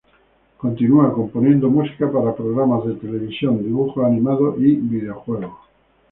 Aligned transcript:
Continúa 0.63 1.13
componiendo 1.17 1.69
música 1.77 2.05
para 2.11 2.33
programas 2.41 2.83
de 2.87 2.95
televisión, 2.95 3.61
dibujos 3.63 4.03
animados 4.03 4.55
y 4.57 4.77
videojuegos. 4.77 5.53